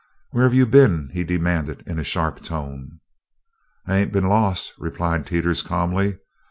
[0.31, 3.01] "Where have you been?" he demanded in a sharp tone.
[3.85, 6.17] "I ain't been lost," replied Teeters calmly.